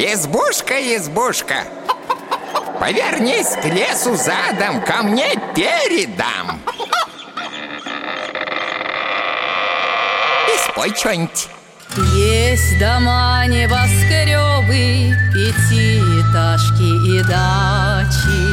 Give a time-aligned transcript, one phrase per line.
[0.00, 1.64] Избушка, избушка.
[2.78, 6.60] Повернись к лесу задом, ко мне передам.
[10.46, 11.48] И спой что-нибудь
[12.14, 18.46] Есть дома, небоскребы, пятиэтажки и дачи.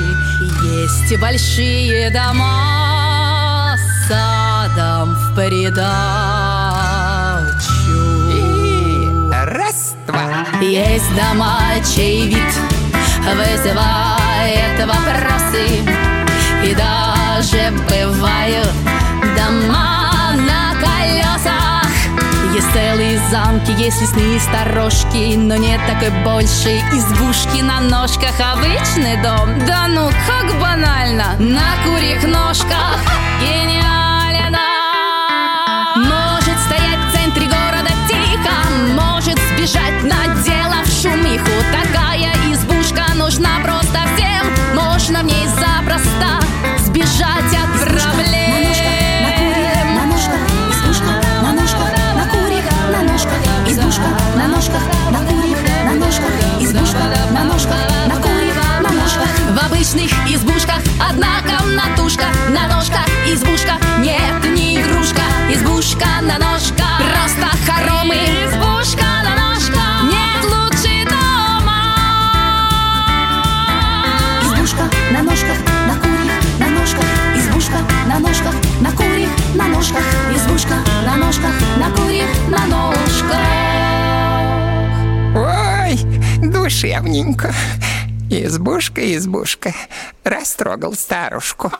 [0.81, 6.34] Есть большие дома с садом в придачу
[10.61, 11.59] Есть дома,
[11.95, 12.53] чей вид
[13.19, 15.81] вызывает вопросы.
[16.63, 18.71] И даже бывают
[19.35, 21.85] дома на колесах.
[22.53, 28.33] Есть целые замки, есть лесные сторожки Но нет такой большей избушки на ножках.
[28.39, 33.24] Обычный дом, да ну как банально На курьих ножках
[59.85, 66.74] обычных избушках одна комнатушка На ножках избушка, нет, не игрушка Избушка на ножках,
[79.85, 80.03] ножках,
[80.35, 83.37] избушка, на ножках, на курьих, на ножках.
[85.35, 87.53] Ой, душевненько.
[88.29, 89.73] Избушка, избушка.
[90.23, 91.71] Растрогал старушку